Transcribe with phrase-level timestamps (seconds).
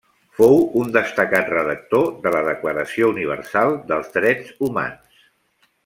[0.37, 5.27] Fou un destacat redactor de la Declaració Universal dels Drets Humans.